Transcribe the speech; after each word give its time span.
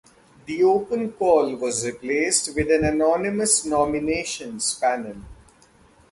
The 0.47 0.63
open 0.63 1.11
call 1.11 1.55
was 1.57 1.85
replaced 1.85 2.55
with 2.55 2.71
an 2.71 2.83
anonymous 2.85 3.63
nominations 3.65 4.73
panel. 4.79 5.17